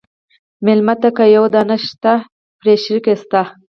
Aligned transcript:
مېلمه 0.65 0.95
ته 1.01 1.09
که 1.17 1.23
یوه 1.35 1.49
دانه 1.53 1.77
شته، 1.87 2.13
پرې 2.59 2.73
شریک 2.83 3.05
شه. 3.21 3.43